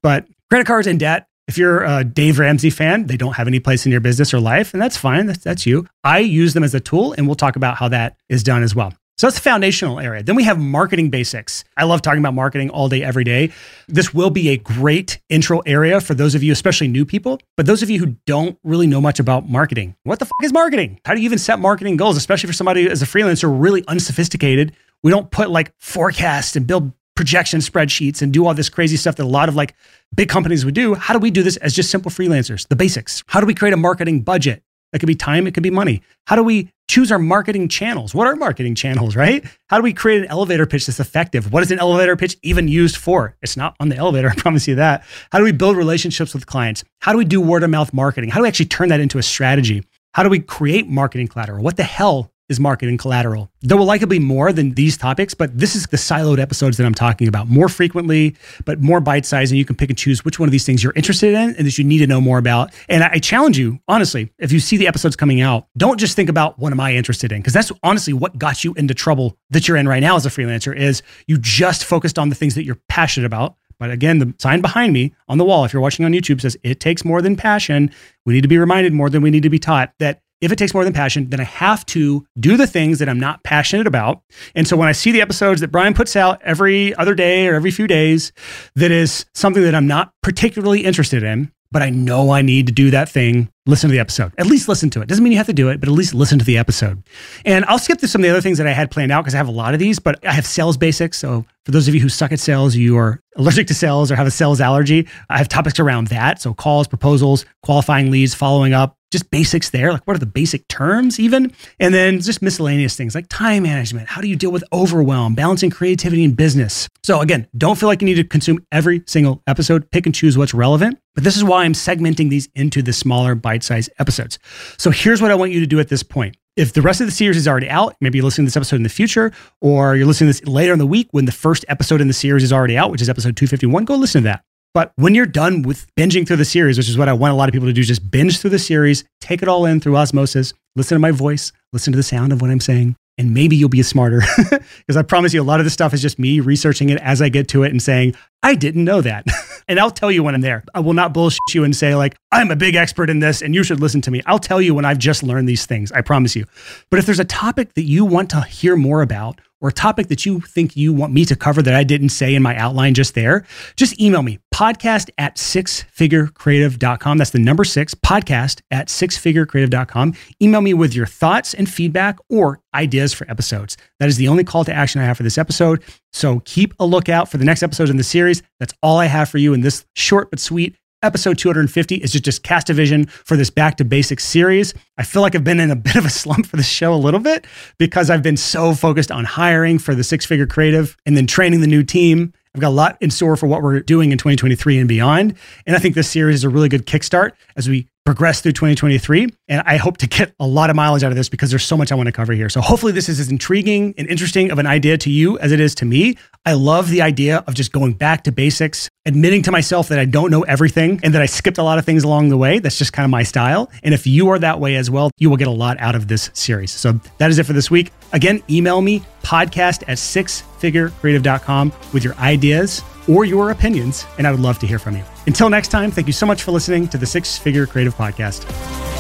but 0.02 0.28
credit 0.50 0.68
cards 0.68 0.88
and 0.88 1.00
debt 1.00 1.28
If 1.48 1.60
you're 1.60 1.84
a 1.84 2.04
Dave 2.04 2.40
Ramsey 2.40 2.72
fan, 2.72 3.06
they 3.06 3.18
don't 3.18 3.34
have 3.34 3.48
any 3.48 3.60
place 3.60 3.86
in 3.86 3.92
your 3.92 4.02
business 4.02 4.34
or 4.34 4.40
life, 4.40 4.74
and 4.74 4.82
that's 4.82 4.98
fine. 4.98 5.28
That's, 5.28 5.44
that's 5.44 5.66
you. 5.66 5.86
I 6.04 6.20
use 6.20 6.56
them 6.56 6.64
as 6.64 6.74
a 6.74 6.80
tool, 6.80 7.14
and 7.14 7.28
we'll 7.28 7.36
talk 7.36 7.56
about 7.56 7.78
how 7.78 7.88
that 7.90 8.18
is 8.30 8.44
done 8.44 8.64
as 8.64 8.74
well. 8.74 8.94
So 9.18 9.28
that's 9.28 9.38
the 9.38 9.44
foundational 9.44 10.00
area. 10.00 10.24
Then 10.24 10.36
we 10.36 10.44
have 10.44 10.60
marketing 10.60 11.10
basics. 11.10 11.64
I 11.78 11.86
love 11.86 12.02
talking 12.02 12.20
about 12.20 12.34
marketing 12.34 12.72
all 12.72 12.90
day, 12.90 13.02
every 13.02 13.24
day. 13.24 13.54
This 13.88 14.14
will 14.14 14.32
be 14.32 14.50
a 14.50 14.58
great 14.58 15.20
intro 15.30 15.60
area 15.60 16.02
for 16.02 16.16
those 16.16 16.36
of 16.36 16.44
you, 16.44 16.52
especially 16.52 16.88
new 16.90 17.06
people, 17.06 17.40
but 17.56 17.66
those 17.66 17.82
of 17.82 17.90
you 17.90 18.00
who 18.00 18.18
don't 18.26 18.58
really 18.64 18.88
know 18.88 19.00
much 19.00 19.20
about 19.20 19.48
marketing. 19.48 19.96
What 20.04 20.20
the 20.20 20.26
fuck 20.26 20.44
is 20.44 20.52
marketing? 20.52 21.00
How 21.06 21.14
do 21.14 21.22
you 21.22 21.26
even 21.26 21.38
set 21.38 21.60
marketing 21.60 21.96
goals, 21.96 22.18
especially 22.18 22.48
for 22.48 22.54
somebody 22.54 22.90
as 22.90 23.02
a 23.02 23.06
freelancer, 23.06 23.50
really 23.56 23.86
unsophisticated? 23.88 24.76
We 25.04 25.12
don't 25.12 25.32
put 25.32 25.50
like 25.50 25.72
forecasts 25.80 26.56
and 26.56 26.68
build 26.68 26.92
projection 27.16 27.60
spreadsheets 27.60 28.22
and 28.22 28.34
do 28.34 28.46
all 28.46 28.54
this 28.54 28.70
crazy 28.70 28.98
stuff 28.98 29.16
that 29.16 29.24
a 29.24 29.28
lot 29.28 29.50
of 29.50 29.56
like 29.56 29.74
big 30.14 30.30
companies 30.30 30.66
would 30.66 30.74
do. 30.74 30.96
How 30.96 31.14
do 31.14 31.20
we 31.20 31.32
do 31.32 31.44
this 31.44 31.58
as 31.58 31.74
just 31.74 31.90
simple 31.90 32.12
freelancers? 32.12 32.68
The 32.68 32.76
basics. 32.76 33.24
How 33.28 33.40
do 33.40 33.46
we 33.46 33.56
create 33.56 33.74
a 33.74 33.78
marketing 33.78 34.22
budget? 34.22 34.64
That 34.92 35.00
could 35.00 35.08
be 35.08 35.16
time, 35.16 35.46
it 35.46 35.54
could 35.54 35.64
be 35.64 35.72
money. 35.72 36.02
How 36.28 36.38
do 36.38 36.44
we 36.44 36.72
choose 36.88 37.12
our 37.12 37.20
marketing 37.20 37.68
channels? 37.68 38.16
What 38.16 38.28
are 38.28 38.36
marketing 38.36 38.76
channels, 38.76 39.16
right? 39.18 39.44
How 39.68 39.78
do 39.78 39.84
we 39.84 39.92
create 39.92 40.22
an 40.22 40.28
elevator 40.30 40.66
pitch 40.66 40.86
that's 40.86 41.00
effective? 41.00 41.52
What 41.52 41.64
is 41.64 41.72
an 41.72 41.80
elevator 41.80 42.16
pitch 42.16 42.38
even 42.44 42.68
used 42.68 42.96
for? 42.96 43.36
It's 43.42 43.58
not 43.58 43.76
on 43.80 43.90
the 43.90 43.98
elevator, 43.98 44.30
I 44.32 44.36
promise 44.36 44.68
you 44.68 44.76
that. 44.76 45.04
How 45.32 45.40
do 45.40 45.44
we 45.44 45.52
build 45.52 45.76
relationships 45.76 46.34
with 46.34 46.46
clients? 46.46 46.84
How 47.00 47.12
do 47.12 47.18
we 47.18 47.26
do 47.26 47.42
word 47.42 47.64
of 47.64 47.70
mouth 47.70 47.94
marketing? 47.94 48.30
How 48.30 48.40
do 48.40 48.44
we 48.44 48.48
actually 48.48 48.68
turn 48.68 48.90
that 48.90 49.00
into 49.00 49.18
a 49.18 49.24
strategy? 49.24 49.84
How 50.14 50.24
do 50.24 50.30
we 50.30 50.40
create 50.40 50.88
marketing 50.88 51.28
collateral? 51.28 51.62
What 51.62 51.76
the 51.76 51.84
hell 51.84 52.32
is 52.50 52.60
marketing 52.60 52.98
collateral. 52.98 53.52
There 53.62 53.78
will 53.78 53.86
likely 53.86 54.08
be 54.08 54.20
more 54.20 54.54
than 54.54 54.72
these 54.72 54.98
topics, 54.98 55.34
but 55.34 55.58
this 55.58 55.76
is 55.76 55.88
the 55.88 55.98
siloed 55.98 56.40
episodes 56.40 56.78
that 56.78 56.86
I'm 56.86 56.94
talking 56.94 57.28
about 57.28 57.48
more 57.48 57.70
frequently, 57.70 58.36
but 58.66 58.82
more 58.82 59.00
bite 59.00 59.26
sized. 59.26 59.52
And 59.52 59.58
you 59.58 59.66
can 59.66 59.76
pick 59.76 59.90
and 59.90 59.98
choose 59.98 60.24
which 60.24 60.40
one 60.40 60.48
of 60.48 60.52
these 60.52 60.66
things 60.66 60.84
you're 60.84 60.94
interested 60.96 61.34
in 61.34 61.56
and 61.56 61.66
that 61.66 61.78
you 61.78 61.84
need 61.84 62.00
to 62.00 62.08
know 62.08 62.22
more 62.22 62.38
about. 62.38 62.72
And 62.88 63.04
I 63.04 63.18
challenge 63.18 63.58
you, 63.58 63.80
honestly, 63.88 64.32
if 64.38 64.52
you 64.52 64.60
see 64.60 64.78
the 64.78 64.88
episodes 64.88 65.16
coming 65.16 65.42
out, 65.42 65.68
don't 65.78 66.00
just 66.00 66.16
think 66.16 66.30
about 66.30 66.60
what 66.60 66.72
am 66.72 66.80
I 66.80 66.94
interested 66.96 67.32
in? 67.32 67.40
Because 67.40 67.54
that's 67.54 67.72
honestly 67.84 68.14
what 68.14 68.38
got 68.38 68.64
you 68.64 68.74
into 68.76 68.94
trouble 68.94 69.38
that 69.50 69.68
you're 69.68 69.78
in 69.78 69.88
right 69.88 70.02
now 70.02 70.16
as 70.16 70.26
a 70.26 70.30
freelancer 70.30 70.76
is 70.76 71.02
you 71.28 71.38
just 71.38 71.84
focused 71.86 72.20
on 72.20 72.30
the 72.30 72.36
things 72.36 72.56
that 72.56 72.64
you're 72.64 72.80
passionate 72.90 73.26
about. 73.26 73.56
But 73.78 73.92
again, 73.92 74.20
the 74.20 74.34
sign 74.40 74.62
behind 74.62 74.94
me 74.94 75.14
on 75.28 75.38
the 75.38 75.44
wall, 75.44 75.66
if 75.66 75.74
you're 75.74 75.82
watching 75.82 76.06
on 76.06 76.14
YouTube, 76.14 76.40
says 76.40 76.58
it 76.64 76.80
takes 76.80 77.04
more 77.04 77.22
than 77.22 77.36
passion. 77.36 77.92
We 78.26 78.34
need 78.34 78.42
to 78.42 78.48
be 78.48 78.58
reminded 78.58 78.94
more 78.94 79.10
than 79.10 79.22
we 79.22 79.32
need 79.32 79.44
to 79.44 79.50
be 79.50 79.60
taught 79.60 79.94
that 80.00 80.22
if 80.42 80.52
it 80.52 80.58
takes 80.58 80.74
more 80.74 80.84
than 80.84 80.94
passion, 80.94 81.30
then 81.30 81.40
I 81.40 81.46
have 81.46 81.86
to 81.88 82.26
do 82.40 82.58
the 82.58 82.68
things 82.68 83.00
that 83.00 83.10
I'm 83.10 83.20
not 83.20 83.44
passionate 83.44 83.88
about. 83.88 84.22
And 84.54 84.68
so 84.68 84.76
when 84.78 84.88
I 84.88 84.92
see 84.92 85.12
the 85.12 85.22
episodes 85.22 85.62
that 85.62 85.72
Brian 85.72 85.94
puts 85.94 86.16
out 86.16 86.42
every 86.42 86.94
other 86.96 87.16
day 87.16 87.48
or 87.48 87.56
every 87.56 87.72
few 87.72 87.88
days, 87.88 88.32
that 88.76 88.92
is 88.92 89.26
something 89.34 89.64
that 89.64 89.76
I'm 89.76 89.88
not 89.88 90.14
particularly 90.22 90.84
interested 90.84 91.24
in, 91.24 91.52
but 91.72 91.82
I 91.82 91.90
know 91.90 92.32
I 92.32 92.42
need 92.42 92.68
to 92.68 92.74
do 92.74 92.92
that 92.92 93.10
thing, 93.10 93.50
listen 93.66 93.90
to 93.90 93.92
the 93.94 94.00
episode. 94.00 94.32
At 94.38 94.46
least 94.46 94.68
listen 94.68 94.90
to 94.92 95.02
it. 95.02 95.08
Doesn't 95.08 95.24
mean 95.24 95.32
you 95.32 95.38
have 95.38 95.48
to 95.48 95.54
do 95.54 95.70
it, 95.70 95.80
but 95.80 95.90
at 95.90 95.94
least 95.94 96.14
listen 96.14 96.40
to 96.40 96.46
the 96.46 96.58
episode. 96.58 97.04
And 97.46 97.66
I'll 97.66 97.80
skip 97.80 98.00
through 98.00 98.10
some 98.10 98.22
of 98.22 98.24
the 98.24 98.30
other 98.30 98.42
things 98.42 98.58
that 98.58 98.68
I 98.68 98.74
had 98.74 98.92
planned 98.92 99.12
out 99.12 99.22
because 99.22 99.34
I 99.34 99.38
have 99.38 99.48
a 99.48 99.52
lot 99.52 99.74
of 99.74 99.80
these, 99.80 100.00
but 100.00 100.24
I 100.26 100.34
have 100.34 100.46
sales 100.46 100.78
basics. 100.78 101.18
So 101.18 101.46
for 101.66 101.72
those 101.72 101.88
of 101.88 101.96
you 101.96 102.02
who 102.02 102.10
suck 102.10 102.32
at 102.32 102.40
sales, 102.40 102.76
you 102.76 102.98
are 102.98 103.20
allergic 103.36 103.68
to 103.68 103.74
sales 103.74 104.12
or 104.12 104.16
have 104.16 104.28
a 104.28 104.32
sales 104.32 104.62
allergy, 104.62 105.08
I 105.30 105.38
have 105.38 105.50
topics 105.50 105.80
around 105.80 106.08
that. 106.08 106.42
So 106.42 106.54
calls, 106.54 106.88
proposals, 106.88 107.46
qualifying 107.64 108.12
leads, 108.12 108.36
following 108.36 108.74
up, 108.74 108.98
just 109.12 109.32
basics 109.32 109.70
there. 109.70 109.94
Like, 109.94 110.06
what 110.06 110.16
are 110.16 110.20
the 110.20 110.26
basic 110.26 110.68
terms, 110.68 111.20
even? 111.20 111.54
And 111.80 111.94
then 111.94 112.20
just 112.20 112.42
miscellaneous 112.42 112.96
things 112.96 113.16
like 113.16 113.28
time 113.30 113.64
management. 113.64 114.10
How 114.10 114.20
do 114.20 114.28
you 114.28 114.36
deal 114.36 114.52
with 114.52 114.64
overwhelm, 114.74 115.36
balancing 115.36 115.70
creativity 115.70 116.26
and 116.26 116.36
business? 116.36 116.90
So, 117.04 117.22
again, 117.22 117.48
don't 117.58 117.78
feel 117.78 117.88
like 117.88 118.02
you 118.02 118.08
need 118.08 118.16
to 118.16 118.24
consume 118.26 118.66
every 118.72 119.04
single 119.08 119.42
episode. 119.48 119.90
Pick 119.90 120.06
and 120.06 120.14
choose 120.14 120.38
what's 120.38 120.54
relevant. 120.54 121.00
But 121.14 121.24
this 121.24 121.38
is 121.38 121.46
why 121.46 121.64
I'm 121.64 121.74
segmenting 121.74 122.30
these 122.30 122.50
into 122.56 122.82
the 122.82 122.92
smaller 122.92 123.36
bite 123.36 123.55
sized 123.64 123.90
episodes. 124.00 124.40
So, 124.78 124.92
here's 124.92 125.22
what 125.22 125.32
I 125.32 125.36
want 125.36 125.52
you 125.52 125.60
to 125.60 125.68
do 125.68 125.80
at 125.80 125.90
this 125.90 126.04
point. 126.04 126.38
If 126.56 126.74
the 126.74 126.82
rest 126.82 127.02
of 127.02 127.08
the 127.08 127.12
series 127.12 127.36
is 127.36 127.48
already 127.48 127.70
out, 127.70 127.96
maybe 128.00 128.18
you're 128.18 128.26
listening 128.26 128.46
to 128.46 128.50
this 128.50 128.58
episode 128.58 128.78
in 128.78 128.84
the 128.84 128.90
future, 128.90 129.32
or 129.62 129.96
you're 129.96 130.08
listening 130.08 130.32
to 130.32 130.40
this 130.40 130.48
later 130.48 130.72
in 130.72 130.80
the 130.80 130.88
week 130.88 131.10
when 131.12 131.26
the 131.26 131.32
first 131.32 131.66
episode 131.68 132.00
in 132.00 132.08
the 132.08 132.14
series 132.14 132.44
is 132.44 132.54
already 132.54 132.78
out, 132.78 132.92
which 132.92 133.02
is 133.02 133.10
episode 133.10 133.36
251, 133.36 133.84
go 133.86 133.96
listen 133.96 134.22
to 134.22 134.30
that. 134.30 134.44
But 134.74 134.92
when 134.98 135.16
you're 135.16 135.26
done 135.26 135.62
with 135.62 135.88
binging 135.96 136.28
through 136.28 136.36
the 136.36 136.46
series, 136.46 136.78
which 136.78 136.90
is 136.90 136.98
what 136.98 137.08
I 137.08 137.14
want 137.14 137.32
a 137.32 137.36
lot 137.36 137.48
of 137.48 137.54
people 137.54 137.68
to 137.68 137.74
do, 137.74 137.82
just 137.84 138.12
binge 138.12 138.40
through 138.40 138.50
the 138.50 138.60
series, 138.60 139.06
take 139.22 139.42
it 139.42 139.48
all 139.48 139.66
in 139.66 139.80
through 139.80 139.96
osmosis, 139.96 140.54
listen 140.76 140.96
to 140.96 141.00
my 141.00 141.12
voice, 141.12 141.54
listen 141.72 141.94
to 141.94 141.98
the 141.98 142.04
sound 142.04 142.34
of 142.34 142.42
what 142.42 142.50
I'm 142.50 142.60
saying, 142.60 142.96
and 143.18 143.34
maybe 143.34 143.56
you'll 143.56 143.70
be 143.70 143.84
smarter. 143.84 144.22
Because 144.86 144.98
I 144.98 145.02
promise 145.02 145.34
you, 145.34 145.42
a 145.42 145.44
lot 145.44 145.60
of 145.60 145.66
this 145.66 145.74
stuff 145.74 145.94
is 145.96 146.02
just 146.02 146.20
me 146.20 146.40
researching 146.40 146.90
it 146.90 147.00
as 147.02 147.20
I 147.22 147.30
get 147.30 147.48
to 147.50 147.64
it 147.64 147.72
and 147.72 147.82
saying, 147.82 148.16
I 148.44 148.54
didn't 148.54 148.84
know 148.84 149.02
that. 149.02 149.26
and 149.68 149.80
I'll 149.80 149.90
tell 149.90 150.12
you 150.12 150.22
when 150.22 150.36
I'm 150.36 150.42
there. 150.42 150.64
I 150.76 150.80
will 150.80 150.94
not 150.94 151.12
bullshit 151.12 151.40
you 151.54 151.64
and 151.64 151.76
say, 151.76 151.96
like, 151.96 152.16
I'm 152.32 152.52
a 152.52 152.56
big 152.56 152.76
expert 152.76 153.10
in 153.10 153.20
this 153.20 153.42
and 153.42 153.56
you 153.56 153.64
should 153.64 153.80
listen 153.80 154.02
to 154.02 154.12
me. 154.12 154.22
I'll 154.28 154.38
tell 154.38 154.62
you 154.62 154.76
when 154.76 154.86
I've 154.86 155.00
just 155.00 155.24
learned 155.24 155.50
these 155.50 155.66
things. 155.66 155.92
I 155.92 156.02
promise 156.02 156.36
you. 156.36 156.46
But 156.92 157.00
if 157.00 157.08
there's 157.08 157.20
a 157.20 157.26
topic 157.26 157.74
that 157.74 157.84
you 157.84 158.06
want 158.06 158.30
to 158.30 158.42
hear 158.42 158.76
more 158.76 159.02
about, 159.02 159.42
or 159.62 159.70
a 159.70 159.74
topic 159.74 160.08
that 160.08 160.26
you 160.26 160.42
think 160.42 160.76
you 160.76 160.94
want 160.94 161.14
me 161.14 161.26
to 161.26 161.36
cover 161.36 161.62
that 161.62 161.74
I 161.74 161.84
didn't 161.84 162.10
say 162.10 162.36
in 162.36 162.44
my 162.44 162.56
outline 162.56 162.94
just 162.94 163.16
there, 163.16 163.46
just 163.76 164.00
email 164.00 164.22
me 164.22 164.40
podcast 164.54 165.10
at 165.18 165.38
sixfigurecreative.com. 165.38 167.18
That's 167.18 167.32
the 167.32 167.40
number 167.40 167.64
six 167.64 167.94
podcast 167.94 168.62
at 168.72 168.88
sixfigurecreative.com. 168.88 170.14
Email 170.42 170.62
me 170.62 170.74
with 170.74 170.94
your 170.94 171.06
thoughts 171.06 171.54
and 171.54 171.70
feedback 171.70 172.18
or 172.30 172.60
ideas 172.74 173.14
for 173.14 173.30
episodes. 173.30 173.78
That 174.00 174.10
is 174.10 174.18
the 174.18 174.28
only 174.28 174.44
call 174.44 174.66
to 174.66 174.74
action 174.74 175.02
I 175.02 175.06
have 175.06 175.18
for 175.18 175.24
this 175.24 175.38
episode. 175.38 175.84
So 176.14 176.42
keep 176.42 176.74
a 176.80 176.86
lookout 176.86 177.30
for 177.30 177.38
the 177.38 177.46
next 177.46 177.64
episode 177.64 177.90
in 177.90 177.98
the 177.98 178.04
series. 178.04 178.44
That's 178.60 178.74
all 178.82 178.98
I 178.98 179.06
have 179.06 179.30
for 179.30 179.38
you 179.38 179.54
in 179.54 179.62
this 179.62 179.86
short 179.96 180.30
but 180.30 180.40
sweet 180.40 180.76
episode 181.06 181.38
250 181.38 181.96
is 181.96 182.12
just, 182.12 182.44
cast 182.44 182.70
a 182.70 182.74
vision 182.74 183.06
for 183.06 183.38
this 183.38 183.50
back 183.50 183.78
to 183.78 183.86
basics 183.86 184.26
series. 184.26 184.74
I 184.98 185.04
feel 185.04 185.22
like 185.22 185.36
I've 185.36 185.44
been 185.44 185.60
in 185.60 185.72
a 185.72 185.76
bit 185.86 185.96
of 185.96 186.06
a 186.06 186.10
slump 186.10 186.48
for 186.48 186.58
the 186.58 186.64
show 186.64 186.94
a 186.94 186.96
little 186.96 187.20
bit 187.20 187.46
because 187.78 188.10
I've 188.10 188.24
been 188.24 188.38
so 188.38 188.74
focused 188.74 189.12
on 189.12 189.24
hiring 189.24 189.80
for 189.80 189.96
the 189.96 190.04
six 190.04 190.26
figure 190.26 190.48
creative 190.48 190.98
and 191.06 191.16
then 191.16 191.28
training 191.28 191.62
the 191.62 191.68
new 191.68 191.84
team. 191.84 192.34
I've 192.54 192.62
got 192.62 192.70
a 192.70 192.70
lot 192.70 192.98
in 193.02 193.12
store 193.12 193.36
for 193.36 193.48
what 193.48 193.62
we're 193.62 193.82
doing 193.82 194.12
in 194.12 194.18
2023 194.18 194.80
and 194.80 194.88
beyond. 194.88 195.36
And 195.68 195.76
I 195.76 195.80
think 195.80 195.94
this 195.94 196.10
series 196.10 196.36
is 196.36 196.44
a 196.44 196.50
really 196.50 196.70
good 196.70 196.86
kickstart 196.86 197.32
as 197.56 197.70
we 197.70 197.88
progress 198.06 198.40
through 198.40 198.52
2023. 198.54 199.28
And 199.48 199.64
I 199.66 199.78
hope 199.78 199.98
to 199.98 200.08
get 200.08 200.34
a 200.40 200.46
lot 200.46 200.70
of 200.70 200.76
mileage 200.76 201.04
out 201.04 201.12
of 201.12 201.18
this 201.18 201.28
because 201.28 201.50
there's 201.50 201.66
so 201.66 201.76
much 201.76 201.92
I 201.92 201.96
want 201.96 202.08
to 202.08 202.12
cover 202.14 202.34
here. 202.34 202.50
So 202.50 202.62
hopefully 202.62 202.92
this 202.92 203.10
is 203.10 203.20
as 203.20 203.30
intriguing 203.30 203.96
and 203.98 204.08
interesting 204.08 204.52
of 204.52 204.60
an 204.60 204.68
idea 204.68 204.98
to 205.00 205.10
you 205.10 205.38
as 205.40 205.52
it 205.52 205.60
is 205.60 205.74
to 205.76 205.86
me. 205.86 206.18
I 206.46 206.54
love 206.54 206.90
the 206.90 207.02
idea 207.02 207.44
of 207.48 207.56
just 207.56 207.72
going 207.72 207.94
back 207.94 208.24
to 208.26 208.32
basics, 208.32 208.90
admitting 209.06 209.42
to 209.44 209.52
myself 209.52 209.90
that 209.90 209.98
I 209.98 210.06
don't 210.06 210.30
know 210.30 210.44
everything 210.44 211.00
and 211.04 211.14
that 211.16 211.22
I 211.22 211.26
skipped 211.26 211.58
a 211.58 211.64
lot 211.64 211.80
of 211.80 211.86
things 211.86 212.04
along 212.04 212.30
the 212.30 212.38
way. 212.38 212.60
That's 212.60 212.78
just 212.78 212.94
kind 212.94 213.06
of 213.06 213.10
my 213.10 213.24
style. 213.24 213.72
And 213.84 213.94
if 213.94 214.06
you 214.06 214.30
are 214.30 214.38
that 214.38 214.60
way 214.60 214.76
as 214.76 214.92
well, 214.92 215.10
you 215.18 215.30
will 215.30 215.38
get 215.38 215.48
a 215.48 215.52
lot 215.52 215.78
out 215.80 215.96
of 215.96 216.08
this 216.08 216.30
series. 216.34 216.72
So 216.72 217.00
that 217.18 217.32
is 217.32 217.40
it 217.40 217.46
for 217.48 217.54
this 217.54 217.72
week. 217.72 217.92
Again, 218.14 218.44
email 218.50 218.82
me 218.82 219.02
podcast 219.24 219.82
at 219.88 219.98
sixfigurecreative.com 219.98 221.74
with 221.92 222.04
your 222.04 222.14
ideas 222.16 222.84
or 223.10 223.26
your 223.26 223.52
opinions, 223.52 224.06
and 224.18 224.26
I 224.28 224.32
would 224.32 224.40
love 224.40 224.60
to 224.60 224.68
hear 224.68 224.80
from 224.80 224.96
you. 224.96 225.04
Until 225.28 225.50
next 225.50 225.70
time, 225.70 225.92
thank 225.92 226.08
you 226.08 226.14
so 226.14 226.26
much 226.26 226.44
for 226.44 226.52
listening 226.52 226.88
to 226.90 226.98
the 226.98 227.06
Six 227.06 227.38
Figure 227.38 227.66
Creative 227.66 227.96
Podcast. 227.96 228.95